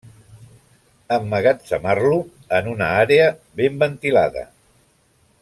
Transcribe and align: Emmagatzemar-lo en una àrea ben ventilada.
Emmagatzemar-lo 1.17 2.17
en 2.61 2.71
una 2.73 2.89
àrea 3.03 3.29
ben 3.61 3.79
ventilada. 3.85 4.47